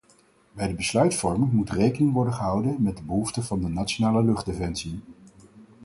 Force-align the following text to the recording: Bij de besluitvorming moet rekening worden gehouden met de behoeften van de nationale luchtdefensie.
Bij 0.53 0.67
de 0.67 0.73
besluitvorming 0.73 1.51
moet 1.51 1.69
rekening 1.69 2.13
worden 2.13 2.33
gehouden 2.33 2.81
met 2.81 2.97
de 2.97 3.03
behoeften 3.03 3.43
van 3.43 3.61
de 3.61 3.67
nationale 3.67 4.23
luchtdefensie. 4.23 5.01